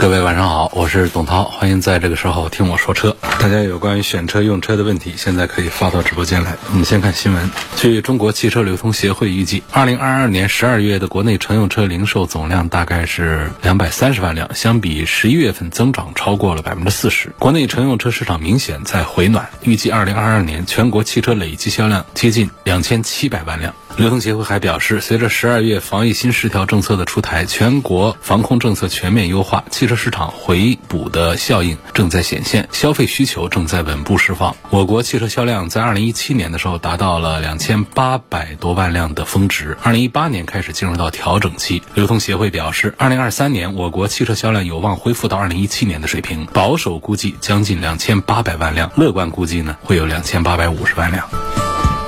[0.00, 3.14] 各位晚上好，我是董涛，欢迎在这个时候听我说车。
[3.38, 6.56] 大家有关于选车用车的问题，现在可以发到直播间来。
[6.70, 7.50] 我们先看新闻。
[7.76, 17.30] 据中国汽车流通协会预计，二零二二年十二月的国内乘用车零售总量大概是两百三十万辆，相比十一月份增长超过了百分之四十。
[17.38, 23.74] 国内乘用车市场明显在回暖，预计二零二二年全国汽车累计销量接近两千七百万辆。
[23.96, 34.56] 流通协会还表示，随着十二月防疫新十条政策的出台，全国防控政策全面优化，汽车市场回补的效应正在显现，消费需求正在稳步释放。
[34.70, 41.82] 我国汽车销量在二零一七年的时候达到了两千八百多万辆的峰值，二零一八年开始进入到调整期。
[41.94, 51.28] 流通协会表示，二零二三年我国汽车销量有望恢复到二零一七年的水平，保守估计将近两千八百万辆，乐观估计呢会有两千八百五十万辆。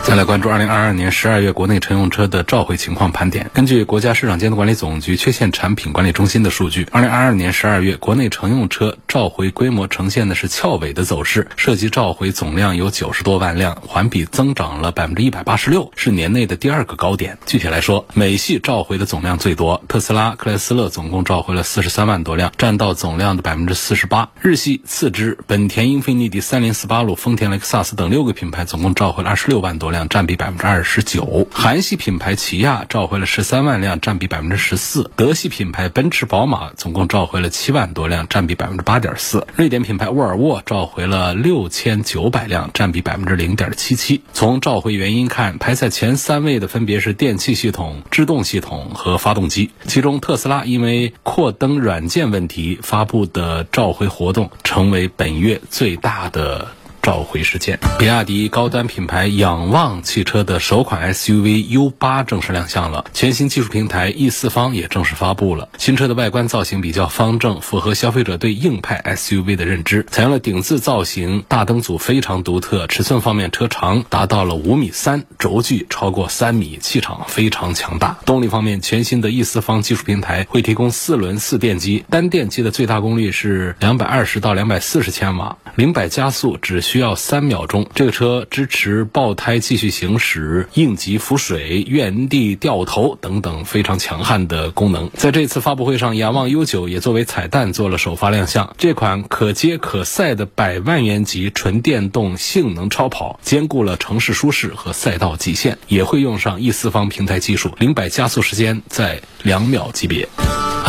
[0.04, 3.48] 再来关注二零二二年十二月国内乘用车的召回情况盘点。
[3.54, 17.38] 根据国家市场监督管理总局缺陷产品管理中心的数据，二零二二年十二月国内乘用车召回规模呈现的是翘尾的走势，涉及召回总量有九十多万辆，环比增长了百分之一百八十六，是年内的第二个高点。
[17.46, 24.28] 具体来说，美系召回的总量最多，特斯拉、克莱斯勒总共召回了四十三万多辆，占到总量的百分之四十八。
[24.40, 30.08] 日系次之，本田、英菲尼迪、三菱、斯巴鲁、丰田、雷克萨斯等六个品牌总共召回了二十六万多辆。
[30.08, 44.22] 占比百分之二十九，韩系品牌起亚召回了十三万辆，占比百分之十四；德系品牌奔驰、宝马总共召回了七万多辆，占比百分之八点四；瑞典品牌沃尔沃召回了六千九百辆，占比百分之零点七七。
[44.32, 49.70] 从召回原因看，排在前三位的分别是电气系统、制动系统和发动机。
[49.86, 56.72] 其中，特斯拉因为扩灯软件问题发布的召回活动，成为本月最大的。
[57.02, 65.68] 召回事件，比亚迪高端品牌仰望汽车的首款 SUV U8 正式亮相了，全新技术平台 E 四方也正式发布了。
[65.78, 72.86] 新车的外观造型比较方正，符合消费者对硬派 SUV 的认知，采用了顶字造型，大灯组非常独特。
[72.86, 78.16] 尺寸方面，车长达到了五米三，轴距超过三米，气场非常强大。
[78.24, 86.91] 动力方面，全新的 E 四方技术平台会提供四轮四电机，单电机的最大功率是两百二十到两百四十千瓦，零百加速只需。
[86.92, 87.88] 需要三秒钟。
[87.94, 95.08] 这个车支持爆胎继续行驶、应急浮水、原地掉头等等非常强悍的功能。
[95.14, 98.74] 在这次发布会上，仰望 U9 也作为彩蛋做了首发亮相。
[98.76, 110.28] 这款可接可赛的百万元级纯电动性能超跑，兼顾了城市舒适和赛道极限，也会用上 E 四方平台技术，零百加速时间在两秒级别。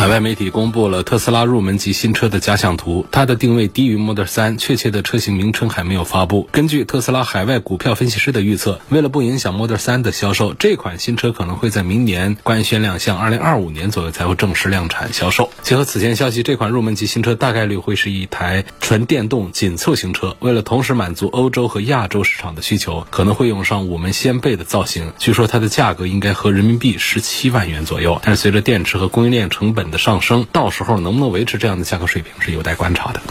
[0.04, 6.46] 海外媒体公布了特斯拉入门级新车的假想图，它的定位低于 Model 3，确切的车型名称还没有发布。
[6.52, 15.48] 根据特斯拉海外股票分析师的预测，为了不影响 Model 3的销售，这款新车可能会在明年官宣亮相，2025年左右才会正式量产销售。
[15.62, 20.36] 结合此前消息，这款入门级新车大概率会是一台纯电动紧凑型车。
[20.40, 25.14] 为了同时满足欧洲和亚洲市场的需求，可能会用上五门掀背的造型。
[25.18, 33.22] 据说它的价格应该合人民币十七万元左右，但是随着电池和供应链成本的上升，到时候能不能维持这样的价格水平是有待观察的。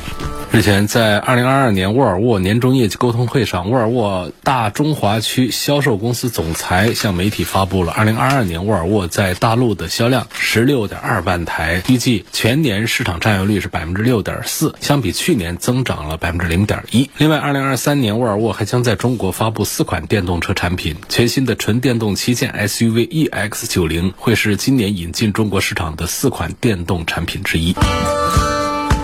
[0.52, 17.10] 日前，在二零二二年沃尔沃年终业绩沟通会上，沃尔沃大中华区销售公司总裁向媒体发布了二零二二年沃尔沃在大陆的销量十六点二万台，预计全年市场占有率是百分之六点四，相比去年增长了百分之零点一。
[17.18, 27.76] 另外，二零二三年沃尔沃还将在中国发布四款电动车产品，全新的纯电动旗舰 SUV EX 九零会是今年引进中国市场的四款电动产品之一，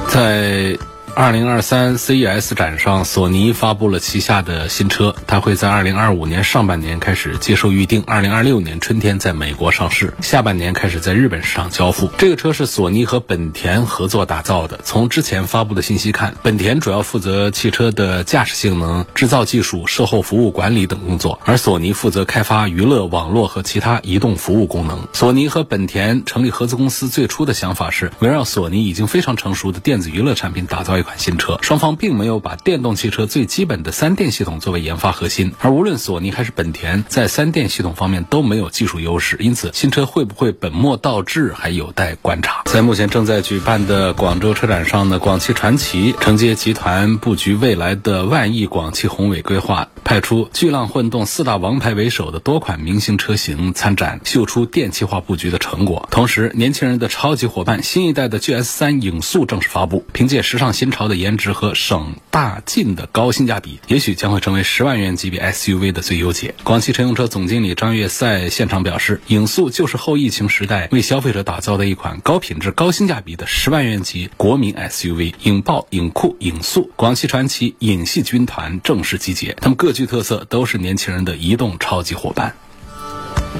[0.10, 0.78] 在。
[1.16, 12.10] 二零二三 CES 展上，索尼发布了旗下的新车，它会在二零二五年上半年开始接受预定，二零二六年春天在美国上市，下半年开始在日本市场交付。
[12.18, 14.80] 这个车是索尼和本田合作打造的。
[14.84, 25.08] 从之前发布的信息看，本田主要负责汽车的驾驶性能、制造技术、售后服务管理等工作，而索尼负责开发娱乐网络和其他移动服务功能。
[25.14, 30.99] 索尼和本田成立合资公司最初的想法是围绕索尼已经非常成熟的电子娱乐产品打造。
[31.00, 31.58] 一款新车。
[31.62, 42.64] 双方并没有把电动汽车最基本的三电系统作为研发核心，而无论索尼还是本田在三电系统方面都没有技术优势，因此新车会不会本末倒置还有待观察。
[42.66, 56.08] 在目前正在举办的广州车展上呢，广汽传祺承接集团布局未来的万亿广汽宏伟规划，派出巨浪混动四大王牌为首的多款明星车型参展，秀出电气化布局的成果。
[56.12, 66.56] 同时，年轻人的超级伙伴新一代的 GS 三影速正式发布，凭借时尚新潮的颜值和省大劲的高性价比，也许将会成为十万元级别 SUV 的最优解。
[66.64, 75.34] 广汽乘用车总经理张月赛现场表示，影速就是后疫情时代为消费者打造的一款高品质、高性价比的十万元级国民 SUV。
[75.44, 82.56] 影豹、影酷、影速，广汽传祺影系军团正式集结，他们各具特色，都是年轻人的移动超级伙伴。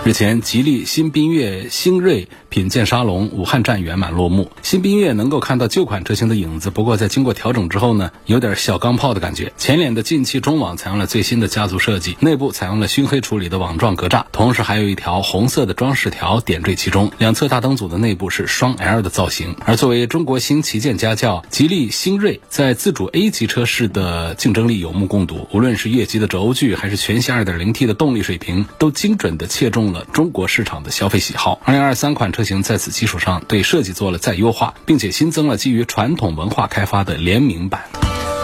[0.06, 4.52] 日前，吉利新缤越、星锐品鉴沙龙武汉站圆满落幕。
[4.62, 9.52] 新缤越能够看到旧款车型的影子，不过在经过调整之后呢，有点小钢炮的感觉。
[9.58, 17.12] 前脸的进气中网采用了最新的家族设计，内部采用了熏黑处理的网状格栅，同时还有一条红色的装饰条点缀其中。
[17.18, 19.56] 两侧大灯组的内部是双 L 的造型。
[19.66, 25.48] 而作为中国新旗舰家轿，吉利星锐在自主 A 级车市的竞争力有目共睹。
[25.52, 29.79] 无论是越级的轴距，还是全新 2.0T 的动力水平，都精准的切中。
[29.92, 31.60] 了中国市场的消费喜好。
[31.66, 37.86] 二零二三款车型在此基础上对设计做了再优化，并且新增了基于传统文化开发的联名版。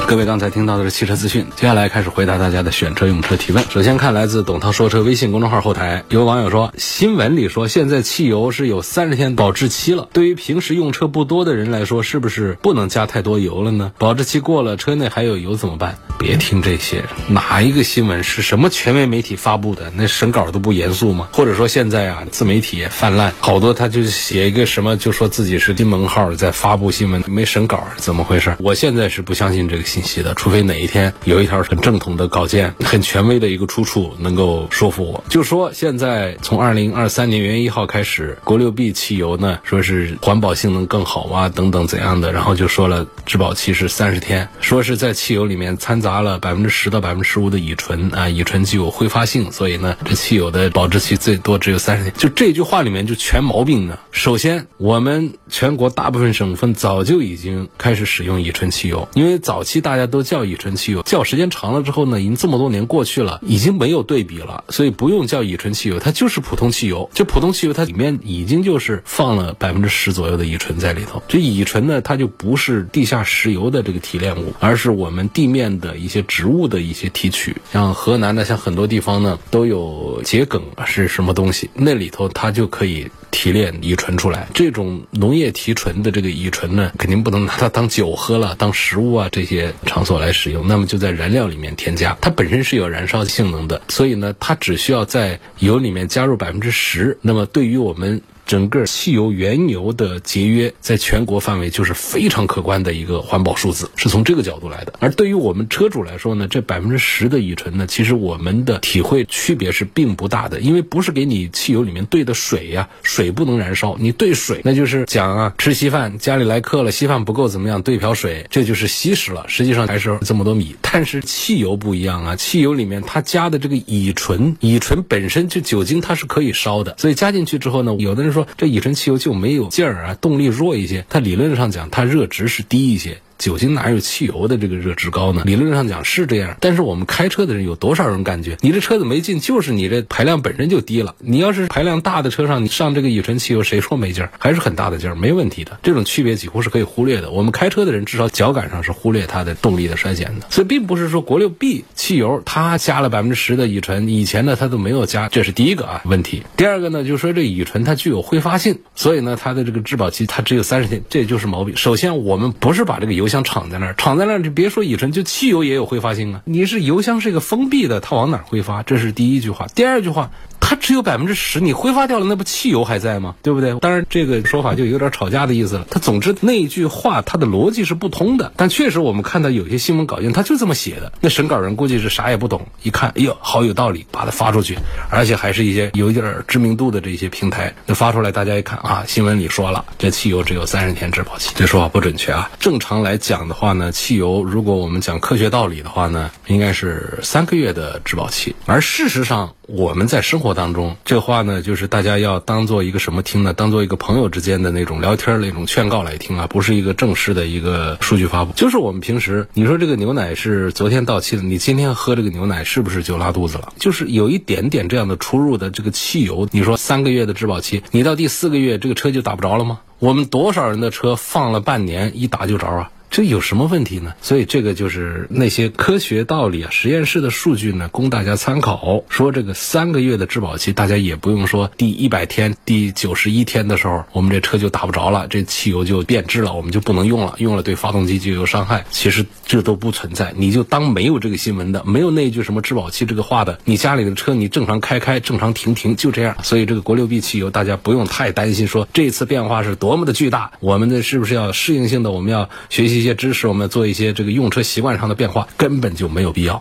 [0.08, 3.66] 各位刚才听到的是汽车资讯，接下来开始回答大家的选车用车提问。
[3.72, 13.94] 首先看来自董涛说车微信公众号后台，有网友说，新闻里说现在汽油是有三十天保质期了，对于平时用车不多的人来说，是不是不能加太多油了呢？
[13.98, 15.98] 保质期过了，车内还有油怎么办？
[16.20, 19.92] 别听这些，哪一个新闻是什么权威媒体发布的？
[19.96, 21.30] 那审稿都不严肃吗？
[21.34, 28.56] 或者说现在啊，自媒体也泛滥，好多他就写一个什么，就说自己是金门号在发布新闻，没审稿，怎么回事？
[28.60, 29.95] 我现在是不相信这个。
[29.96, 35.24] 信息的，除非哪一天有一条很正统的稿件、很权威的一个出处能够说服我。
[35.30, 52.14] 就说现在从二零二三年元月一号开始，国六 B 汽油呢，说是环保性能更好啊，等等怎样的，然后就说了质保期是三十天，说是在汽油里面掺杂了百分之十到百分之十五的乙醇啊，乙醇具有挥发性，所以呢，这汽油的保质期最多只有三十天。
[52.18, 53.98] 就这句话里面就全毛病呢。
[54.12, 59.85] 首先，我们全国大部分省份早就已经开始使用乙醇汽油，因为早期。
[59.86, 67.08] 大家都叫乙醇汽油，叫时间长了之后呢，已经这么多年过去了，已经没有对比了，所以不用叫乙醇汽油，它就是普通汽油。
[67.14, 71.22] 就普通汽油，它里面已经就是放了百分之十左右的乙醇在里头。
[71.28, 77.56] 这乙醇呢，它就不是地下石油的这个提炼物，而是我们地面的一些植物的一些提取。
[77.72, 83.12] 像河南的，像很多地方呢，都有桔梗是什么东西，那里头它就可以。
[83.36, 90.66] 提炼乙醇出来，这种农业提纯的这个乙醇呢，肯定不能拿它当酒喝了，当食物啊这些场所来使用。
[90.66, 97.18] 那么就在燃料里面添加，它本身是有燃烧性能的，所以呢，它只需要在油里面加入百分之十。
[97.22, 98.22] 那么对于我们。
[98.46, 104.94] 整个汽油原油的节约，在全国范围就是非常可观的一个环保数字，是从这个角度来的。
[105.00, 120.76] 而对于我们车主来说呢，这百分之十的乙醇呢，其实我们的体会区别是并不大的，因为不是给你汽油里面兑的水呀，水不能燃烧，你兑水那就是讲啊，吃稀饭，家里来客了，稀饭不够怎么样，兑瓢水，这就是稀释了，实际上还是这么多米。
[120.82, 128.35] 但是汽油不一样啊，汽油里面它加的这个乙醇，乙醇本身就酒精，它是可以烧的，所以加进去之后呢，有的人。
[128.36, 131.04] 说这乙醇汽油就没有劲儿啊，动力弱一些。
[131.10, 133.20] 它理论上讲，它热值是低一些。
[133.38, 135.44] 酒精哪有汽油的这个热值高呢？
[135.46, 141.16] 理论上讲是这样，但是我们开车的人有多少人感觉你这车子没劲，就是你这排量本身就低了。
[141.20, 144.32] 你要是排量大的车上，你上这个乙醇汽油，谁说没劲儿？
[144.40, 145.80] 还是很大的劲儿，没问题的。
[145.84, 147.32] 这种区别几乎是可以忽略的。
[147.32, 150.48] 我们开车的人至少脚感上是忽略它的动力的衰减的。
[150.50, 156.44] 所以并不是说国六 B 汽油它加了百分之十的乙醇，以前呢它都没有加，这是第一个啊问题。
[156.58, 161.76] 第二个呢，就是说这乙醇它具有挥发性，所以呢它的这个质保期它只有三十天，这就是毛病。
[161.76, 163.96] 首先我们不是把这个油油箱敞在那儿。
[163.98, 166.42] 敞在那儿，就别说乙醇，就汽油也有挥发性啊。
[166.46, 168.84] 你是油箱是一个封闭的，它往哪挥发？
[168.84, 169.66] 这是第一句话。
[169.74, 170.30] 第二句话。
[170.68, 173.36] 它只有百分之十，你挥发掉了，那不汽油还在吗？
[173.44, 173.76] 对不对？
[173.76, 175.86] 当然，这个说法就有点吵架的意思了。
[175.92, 178.52] 它总之那一句话，它的逻辑是不通的。
[178.58, 181.14] 但确实，我们看到有些新闻稿件，它就这么写的。
[181.22, 184.76] 那审稿人估计是啥也不懂，一看，哎呦，好有道理，把它发出去，
[185.12, 192.50] 而且还是一些有一点知名度的这些平台，那发出来，大家一看啊，新闻里说了，这汽油只有三十天质保期，这说法不准确啊。
[192.60, 198.56] 正常来讲的话呢，汽油如果我们讲科学道理的话呢，应该是三个月的质保期。
[198.66, 203.54] 而事实上，我们在生活当中，这话呢，就是大家要当做一个什么听呢？
[203.54, 208.54] 当做一个朋友之间的那种聊天那种劝告来听啊，不是一个正式的一个数据发布。
[208.58, 213.74] 就是我们平时，你说这个牛奶是昨天到期的，你今天喝这个牛奶是不是就拉肚子了？
[213.80, 219.80] 就是有一点点这样的出入的这个汽油，你说三个月的质保期，你到第四个月这个车就打不着了吗？
[219.98, 222.92] 我们多少人的车放了半年，一打就着啊？
[223.16, 224.14] 这有什么问题呢？
[224.22, 229.06] 所以这个就是那些科学道理啊，实验室的数据呢，供大家参考。
[229.08, 238.84] 说这个三个月的质保期，大家也不用说第一百天、第九十一天的时候，我们这车就打不着了，这汽油就变质了，我们就不能用了，用了对发动机就有伤害。
[238.92, 246.36] 其实这都不存在，你就当没有这个新闻的，没有那句什么质保期这个话的，你家里的车你正常开开，正常停停，就这样。
[246.44, 253.05] 所以这个国六 B 汽油，大家不用太担心，说这次变化是多么的巨大，我们的是不是要适应性的，我们要学习。
[253.06, 256.60] 一些知识，我们做一些这个用车习惯上的变化，根本就没有必要。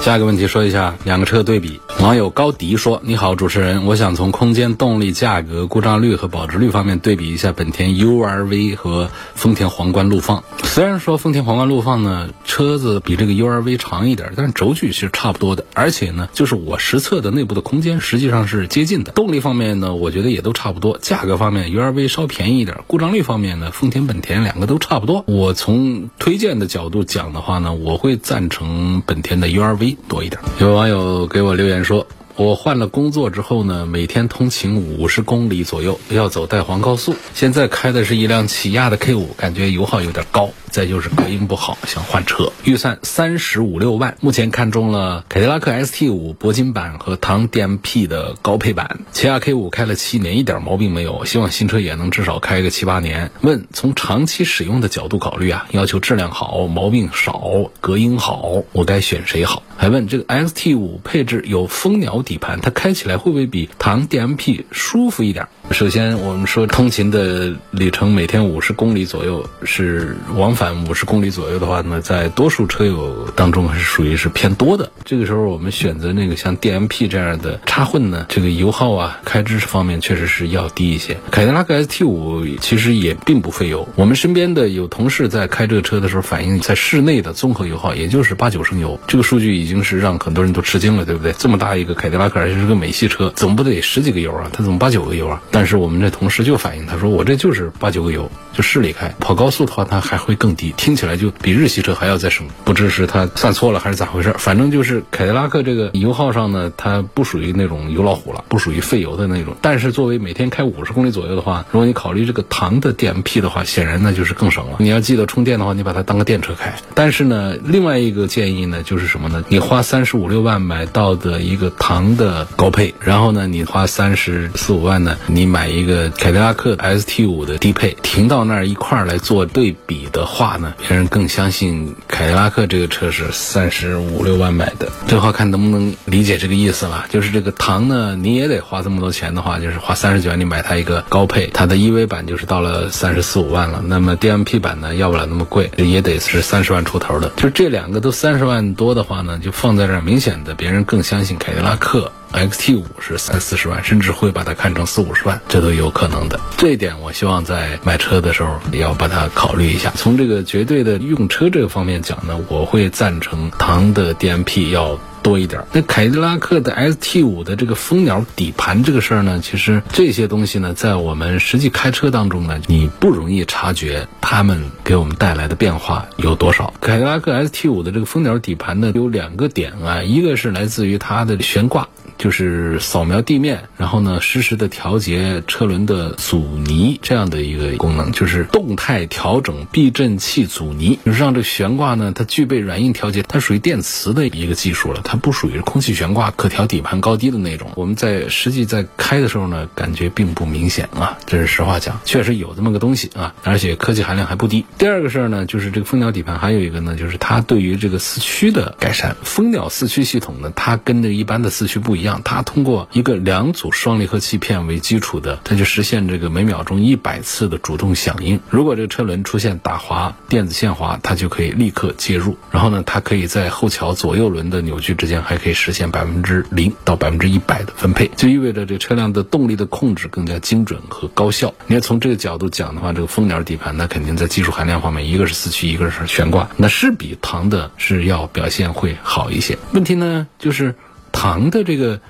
[0.00, 1.80] 下一个问题说一下两个车对比。
[2.00, 10.44] 网友高迪说：“你好，主持人，我想从空间、动力、价格、故障率和保值率方面对比一下本田 URV 和丰田皇冠陆放。
[10.62, 19.10] 虽然说丰田皇冠陆放呢车子比这个 URV 长一点，但是轴距是差不多的，而且呢，就是我实测的内部的空间实际上是接近的。
[19.12, 20.96] 动力方面呢，我觉得也都差不多。
[21.02, 22.78] 价格方面，URV 稍便宜一点。
[22.86, 25.24] 故障率方面呢，丰田、本田两个都差不多。
[25.26, 30.40] 我从推荐的角度讲的话呢，我会赞成本田的 URV 多一点。
[30.60, 32.06] 有网友给我留言说。”
[32.38, 37.16] 我换了工作之后呢，每天通勤五十公里左右，要走带黄高速。
[37.34, 40.50] 现在开的是一辆起亚的 K 五，感觉油耗有点高。
[40.70, 49.00] 再就是隔音不好，想换车，预算三十五六万，目前看中了凯迪拉克 ST 五铂金版和唐 DMP 的高配版。
[49.10, 53.32] 起亚 K 五开了七年，一点毛病没有，希望新车也能至少开个七八年。
[53.40, 59.62] 问从长期使用的角度考虑啊，要求质量好，毛病少，隔音好，我该选谁好？
[59.76, 65.46] 还问这个 ST 五配置有蜂鸟底盘，它开起来会不会比唐 DMP 舒服一点？
[65.70, 74.90] 首先，我们说通勤的里程每天五十公里左右，是往返五十公里左右的话呢，在多数车友当中还是属于是偏多的。
[75.04, 81.16] 这个时候，我们选择那个像 DMP 这样的插混呢，这个油耗啊、开支方面确实是要低一些。
[81.30, 83.88] 凯迪拉克 ST 五其实也并不费油。
[83.94, 91.32] 我们身边的有同事在开这个车的时候反映，在室内的综合油耗也就是八九升油，这个数据已经是让很多人都吃惊了，对不对？
[91.32, 94.50] 这么大一个凯迪拉克，而且是个美系车，怎么不得十几个油啊？
[94.52, 95.40] 它怎么八九个油啊？
[95.50, 102.46] 但是我们这同事就反映，他说我这就是八九个油，就市里开，跑高速的话它还会更低，听起来就比日系车还要再省。
[102.64, 104.34] 不知是他算错了还是咋回事？
[104.38, 109.56] 反正就是凯迪拉克这个油耗上呢，它不属于那种油老虎了，不属于费油的那种。
[109.62, 114.76] 但是作为每天开五十公里左右的话，如果你考虑这个唐的 DMP 的话，显然那就是更省了。
[114.80, 116.74] 你要记得充电的话，你把它当个电车开。
[116.94, 119.44] 但是呢，另外一个建议呢，就是什么呢？
[119.48, 126.10] 你花三十五六万买到的一个唐的高配，然后呢，你花三十四五万呢，你买一个。
[126.18, 134.88] 凯迪拉克 ST 五的低配停到那儿一块儿来做对比的话呢，别人更相信凯迪拉克这个车是三十五六万买的。
[135.06, 137.06] 这话看能不能理解这个意思了？
[137.08, 143.82] 就是这个唐呢，你也得花这么多钱的话，就是花三十九万你买它一个高配，它的 EV 版就是到了三十四五万了。
[143.86, 147.30] 那么 DMP 版呢，要不了那么贵，也得是三十万出头的。
[147.36, 151.97] 就这两个都三十万多的话呢，就放在这儿，明显的别人更相信凯迪拉克。
[152.32, 156.38] XT 五是三四十万，甚至会把它看成四五十万，这都有可能的。
[156.56, 159.92] 这一点，我希望在买车的时候也要把它考虑一下。
[159.96, 165.62] 从这个绝对的用车这个方面讲呢，我会赞成唐的 DMP 要多一点。
[165.72, 176.72] 那凯迪拉克的 ST 五的这个蜂鸟底盘这个事儿呢，其实这些东西呢，在我们实际开车当中呢，你不容易察觉它们给我们带来的变化有多少。
[176.80, 181.86] 凯迪拉克 ST 五的这个蜂鸟底盘呢，有两个点啊，一个是来自于它的悬挂。
[182.18, 197.70] 就是扫描地面，然后呢，实时的调节车轮的阻尼这样的一个功能，就是动态调整避震器阻尼，就是让这悬挂呢，它具备软硬调节，它属于电磁的一个技术了，它不属于空气悬挂可调底盘高低的那种。
[197.74, 204.64] 我们在实际在开的时候呢，感觉并不明显啊，这是实话讲，确实有这么个东西啊，而且科技含量还不低。
[204.78, 209.16] 第二个事儿呢，就是这个蜂鸟底盘还有一个呢，就是它对于这个四驱的改善。
[209.22, 212.22] 蜂鸟四驱系统呢，它跟这一般的四驱不一样。
[212.24, 218.40] 它通过一个两组双离合器片为基础的，它就实现这个每秒钟一百次的主动响应。
[218.50, 222.36] 如果这个车轮出现打滑、电子限滑，它就可以立刻介入。
[222.50, 231.54] 然后呢，它可以在后桥左右轮的扭矩之间还可以实现百分之零到百分之一百的分配，就意味着这车辆的动力的控制更加精准和高效。
[231.66, 239.56] 你要从这个角度讲的话，这个蜂鸟底盘那肯定在技术含量方面，一个是四驱，一个是悬挂，那是比唐的是要表现会好一些。
[239.72, 240.74] 问题呢，就是。
[241.10, 242.00] 唐的这个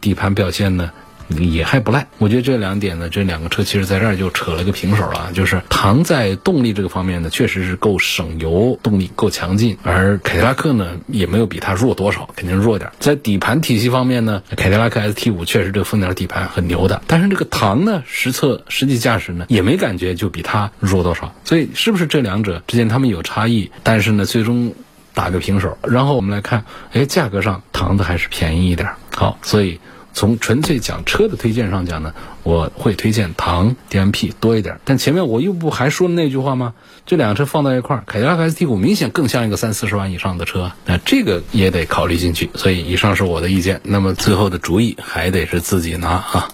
[0.00, 0.90] 底盘表现呢？
[1.36, 5.30] 也还不赖，我觉得这两点呢，这两个车其实在这儿就扯了个平手了。
[5.34, 12.90] 就是唐在动力这个方面呢，确实是够省油，动力够强劲，而凯迪拉克呢也没有比它弱多少，肯定弱点。
[12.98, 23.70] 在底盘体系方面呢，凯迪拉克 ST 五确实这个丰田底盘很牛的，但是这个唐呢实测实际驾驶呢也没感觉就比它弱多少，所以是不是这两者之间他们有差异？
[23.82, 24.72] 但是呢，最终
[25.12, 25.76] 打个平手。
[25.82, 28.88] 然后我们来看，哎，价格上唐的还是便宜一点。
[29.14, 29.78] 好，所以。
[30.12, 32.12] 从纯粹讲车的推荐上讲呢，
[32.42, 34.80] 我会推荐唐 DMP 多一点。
[34.84, 36.74] 但前面我又不还说了那句话吗？
[37.06, 42.50] 这两个车放在一块儿，凯迪拉克 ST 五明显更像一个三四十万以上的车，那这个也得考虑进去。
[42.54, 43.80] 所以以上是我的意见。
[43.84, 46.48] 那么最后的主意还得是自己拿啊。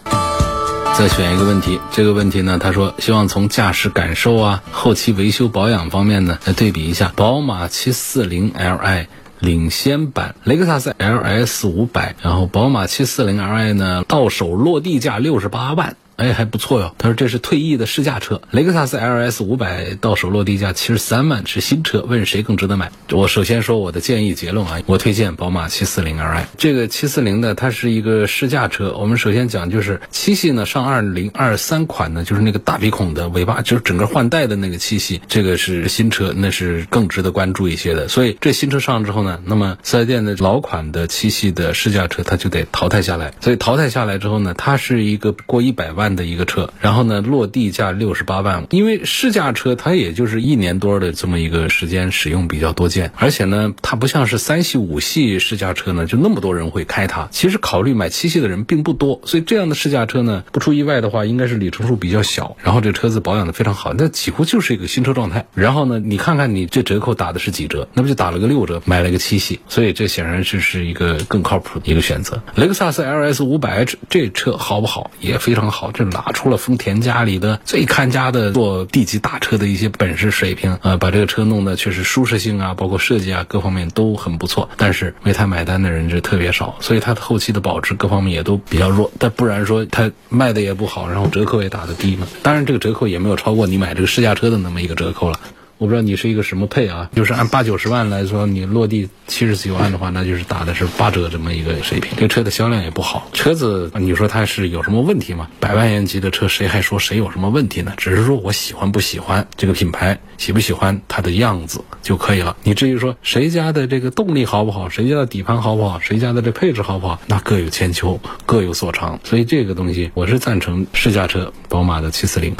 [0.97, 9.07] 再选一个问题，这个问题呢，他说希望从驾驶感受啊、后期维修保养方面呢来对比一下宝马七四零 Li。
[9.45, 15.97] 领先版雷克萨斯 LS 五百，然后宝马七四零 Li 呢，到手落地价六十八万。
[16.17, 16.95] 哎，还不错哟。
[16.97, 22.05] 他说这是退役的试驾车，雷克萨斯 LS 五百到手落地价七十三万，是新车。
[22.07, 22.93] 问谁更值得买？
[23.11, 26.45] 我首先说我的建议结论啊，我推荐宝马七四零 Li。
[26.57, 28.95] 这个七四零呢，它是一个试驾车。
[28.97, 38.07] 我们首先讲就是七系呢，上二零二三款呢，就是那个大鼻孔的尾巴，就是整个换代的那个七系，这个是新车，那是更值得关注一些的。
[38.07, 43.35] 所以这新车上了之后呢，那么四 S 店的老款的七系的试驾车，它就得淘汰下来。
[43.41, 46.04] 所以淘汰下来之后呢，它是一个过一百万。
[46.05, 57.29] 万的一个车，然后呢，落地价六十八万，因为试驾车它也就是一年多的这么一个时间使用比较多见，而且呢，它不像是三系五系试驾车呢，就那么多人会开它。
[57.31, 65.47] 其实考虑买七系的人并不多，所以这样的试驾车呢，不出意外的话，应该是里程数比较小，然后这车子保养的非常好，那几乎就是一个新车状态。
[65.55, 72.43] 然后呢，你看看你这折扣打的是几折，那不就打了个六折，买了个七系，所以这显然是是一个更靠谱的一个选择。
[72.57, 75.11] 雷克萨斯 LS 五百 H 这车好不好？
[75.19, 75.93] 也非常好。
[75.95, 84.69] 这拿出了丰田家里的最看家的做 D 级大车的一些本事水平啊，把这个车弄得确实舒适性啊，包括设计啊各方面都很不错。
[84.77, 89.11] 但是为它买单的人就特别少，所以它的后期的保值各方面也都比较弱。
[89.19, 92.27] 但不然说它卖的也不好，然后折扣也打的低嘛。
[92.43, 95.39] 当然这个折扣也没有超过你买这个试驾车的那么一个折扣了。
[95.79, 97.11] 我不知道你是一个什么配啊？
[97.15, 102.13] 就是按八九十万来说，你落地七十几万的话，那就是打的是八折这么一个水平。
[102.17, 105.49] 这车的销量也不好，车子你说它是有什么问题吗？
[105.61, 107.93] 百万元级的车，谁还说谁有什么问题呢？
[107.97, 112.57] 只是说我喜欢不喜欢这个品牌，喜不喜欢它的样子就可以了。
[112.63, 119.19] 你至于说谁家的这个动力好不好，谁家的底盘好不好，谁家的这配置好不好，那各有千秋，各有所长。
[119.25, 122.55] 所以这个东西，我是赞成试驾车，宝马的七四零。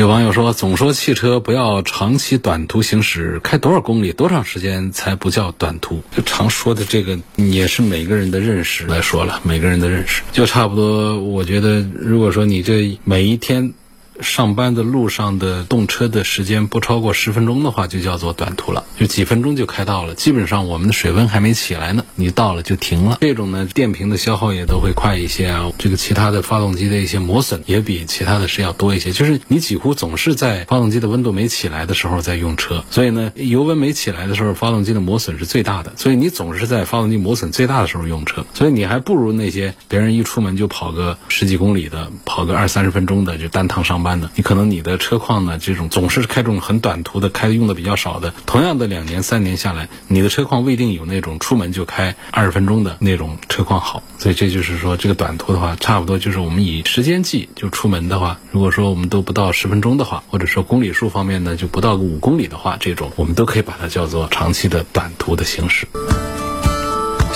[0.00, 6.02] 有网友说，总说汽车不要长期短途行驶，开多少公里、多长时间才不叫短途？
[6.16, 11.20] 就常说的这个，也是每个人的认识来说了，每个人的认识就差不多。
[11.20, 13.74] 我觉得，如果说你这每一天。
[14.22, 20.14] 上班的路上的动车的时间不超过十分钟的话，就叫做短途了，就几分钟就开到了。
[20.14, 23.18] 基本上我们的水温还没起来呢，你到了就停了。
[23.20, 25.70] 这种呢，电瓶的消耗也都会快一些啊。
[25.78, 29.12] 这个其他的发动机的一些磨损也比其他的是要多一些。
[29.12, 35.92] 就是你几乎总是在发动机的温度没起来的时候在用车，所以呢，油温没起来的时候，发动机的磨损是最大的。
[35.96, 44.09] 所以你总是在发动机磨损最大的时候用车，所以你还不如那些别人一出门就跑个十几公里的，跑个二三十分钟的就单趟上班。
[44.34, 54.02] 你可能你的车况呢，这种总是开这种很短途的，开的用的比较少的，同样的两年三年下来，你的车况未定有那种出门就开二十分钟的那种车况好。
[54.18, 65.86] 所以这就是说，这个短途的话，差不多就是我们以时间计就出门的话，如果说我们都不到十分钟的话，或者说公里数方面呢，就不到五公里的话，这种我们都可以把它叫做长期的短途的行驶。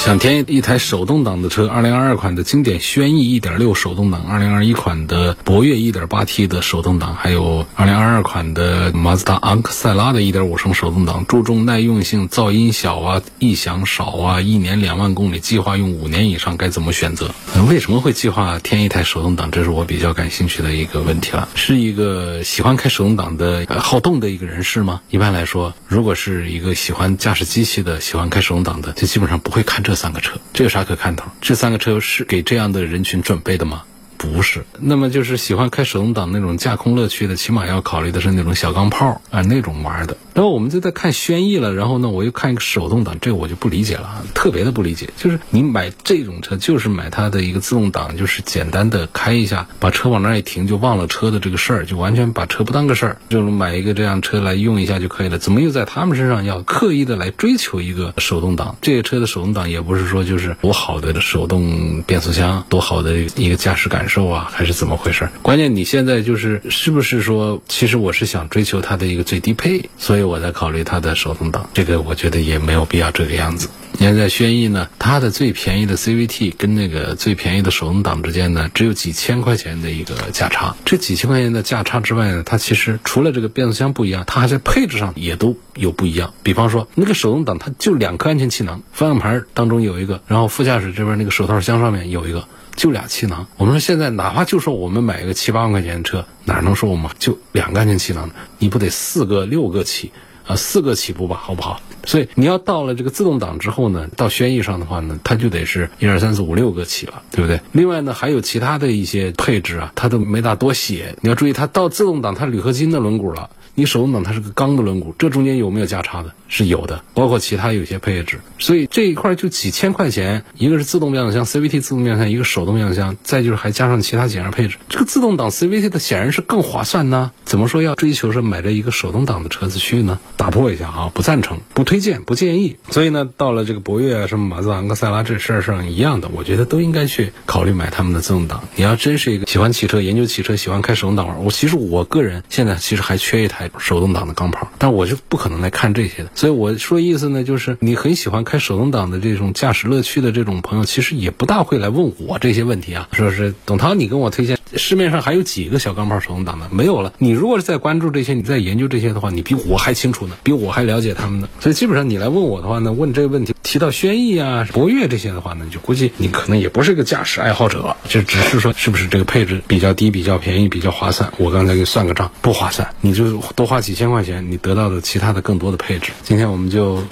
[0.05, 17.31] 想添一台手动挡的车，二零二二款的经典轩逸一点六手动挡，二零二一款的博越一点八 T 的手动挡，还有二零二二款的马自达昂克赛拉的一点五升手动挡，注重耐用性，噪音小啊，异响少啊，一年两万公里，计划用五年以上，该怎么选择？
[17.71, 19.51] 为什么会计划添一台手动挡？
[19.51, 21.49] 这是我比较感兴趣的一个问题了。
[21.55, 25.01] 是一个喜欢开手动挡的好动的一个人士吗？
[25.09, 30.39] 一般来说，如果是一个喜欢驾驶机器的、喜欢开手动挡的，就基本上不会看这三个车。
[30.53, 31.31] 这有啥可看头？
[31.41, 33.83] 这三个车是给这样的人群准备的吗？
[34.17, 34.65] 不是。
[34.79, 40.17] 那么就是喜欢开手动挡那种驾控乐趣的，起码要考虑的是那种小钢炮啊那种玩的。
[40.35, 45.09] 然后我们就在看轩逸了，然后呢，我又看一个手动挡，这个我就不理解了，特别的不理解。
[45.17, 55.39] 就是你买这种车，就是买它的一个自动挡，就是简单的开一下，把车往那儿一停，就忘了车的这个事儿，就完全把车不当个事儿，就是买一个这样车来用一下就可以了。
[55.39, 58.77] 怎么又在他们身上要刻意的来追求一个手动挡？
[58.83, 65.29] 这个车的手动挡也不是说就是多好的手动变速箱，多好的一个驾驶感受啊，还是怎么回事？
[65.43, 71.69] 关键你现在就是是不是说，其实我是想追求它的一个最低配，所以我在考虑它的手动挡。
[71.75, 73.69] 这个我觉得也没有必要这个样子。
[73.97, 80.75] 你看在轩逸呢，它的最便宜的 CVT 跟那个最便宜的手动挡之间呢，只有几千块钱的一个价差。
[80.85, 86.35] 这几千块钱的价差之外呢，它其实除了这个变速箱不一样，它还在配置上也都有不一样。
[86.43, 93.47] 比方说那个手动挡，它就两颗安全气囊，方向盘当中有一个，然后副驾驶这边那个手套箱上面有一个，就俩气囊。
[93.57, 98.35] 我们说现在哪怕就说我们买一个七八万块钱的车，哪能说我们就两个安全气囊呢？
[98.59, 100.13] 你不得四个六个起？
[100.47, 101.81] 啊，四个起步吧，好不好？
[102.05, 107.59] 所以你要到了这个自动挡之后呢，到轩逸上的话呢，它就得是一二三四五六个起了，对不对？
[107.73, 111.17] 另外呢，还有其他的一些配置啊，它都没大多写。
[111.23, 113.49] 你要注意，它到自动挡它铝合金的轮毂了。
[113.75, 116.33] 你手动挡它是个钢的轮毂，这中间有没有价差的？
[116.47, 118.39] 是有的，包括其他有些配置。
[118.59, 124.77] 所以这一块就几千块钱，一个是自动变速箱 CVT 自动变速箱，一个手动变速箱，再就是还加上其他几样配置。
[124.89, 127.33] 这个自动挡 CVT 的显然是更划算呢。
[127.45, 130.21] 怎么说要追求是买这一个手动挡的车子去呢？
[130.37, 132.77] 打破一下啊，不赞成，不推荐，不建议。
[132.91, 138.63] 所以呢，到了这个博越啊，什么马自达、昂克赛拉这事儿上一样的，我觉得都应该去考虑买他们的自动挡。
[138.77, 146.31] 你要真是一个喜欢汽车、研究汽车、喜欢开手动挡玩，我其实我个人现在其实还缺一台手动挡的钢炮，但我就不可能来看这些的。
[146.35, 153.09] 所以我说意思呢，就是你很喜欢开手动挡的这种驾驶乐趣的这种朋友，其实也不大会来问我这些问题啊。
[153.13, 156.69] 说是董涛，你跟我推荐市面上还有几个小钢炮手动挡的？
[156.71, 157.13] 没有了。
[157.19, 161.49] 你如果是在关注这些，你在研究这些的话，你比我还清楚呢，比我还了解他们呢。
[161.61, 171.33] 所以基本上你来问我的话呢，问这个问题，提到轩逸啊、博越这些的话呢，就估计你可能也不是一个驾驶爱好者，就只是说是不是这个配置比较低、比较便宜、比较划算。
[171.39, 176.13] 我刚才给算个账，不划算，你就多花几千块钱，你得到的其他的更多的配置。
[176.23, 177.03] 今天我们就。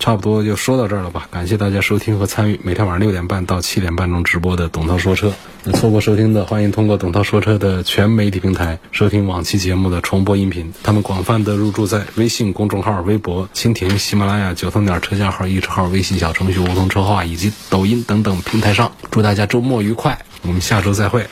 [0.00, 5.32] 差不多就说到这儿了吧，感谢大家收听和参与每天晚上六点半到七点半钟直播的董涛说车。
[5.62, 10.74] 那错过收听的，欢迎通过董涛说车的全媒体平台收听往期节目的重播音频。
[10.82, 18.92] 他们广泛的入驻在微信公众号、微博、蜻蜓、喜马拉雅、九头鸟车架号、易车号、微信小程序梧桐车话以及抖音等等平台上。
[19.10, 21.24] 祝大家周末愉快，我们下周再会。